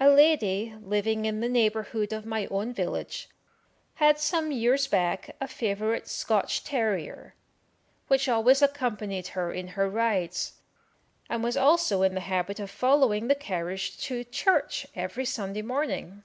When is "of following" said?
12.58-13.28